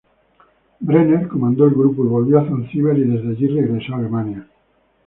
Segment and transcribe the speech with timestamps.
[0.79, 4.47] Brenner comandó el grupo y volvió a Zanzíbar y desde allí regresó a Alemania.